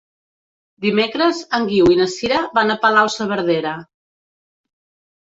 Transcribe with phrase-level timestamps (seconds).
[0.85, 3.75] Dimecres en Guiu i na Sira van a Palau-saverdera.